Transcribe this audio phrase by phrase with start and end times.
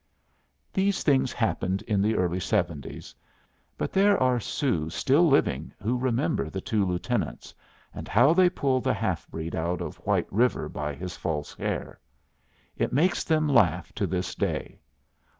[0.73, 3.13] These things happened in the early seventies;
[3.77, 7.53] but there are Sioux still living who remember the two lieutenants,
[7.93, 11.99] and how they pulled the half breed out of White River by his false hair.
[12.75, 14.79] It makes them laugh to this day.